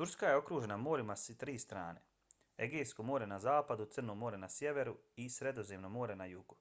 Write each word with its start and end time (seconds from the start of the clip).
turska 0.00 0.28
je 0.28 0.36
okružena 0.36 0.76
morima 0.84 1.16
s 1.22 1.34
tri 1.42 1.54
strane: 1.64 2.00
egejsko 2.66 3.04
more 3.08 3.26
na 3.32 3.38
zapadu 3.46 3.86
crno 3.96 4.14
more 4.22 4.38
na 4.46 4.50
sjeveru 4.54 4.94
i 5.26 5.28
sredozemno 5.34 5.90
more 5.98 6.16
na 6.22 6.30
jugu 6.32 6.58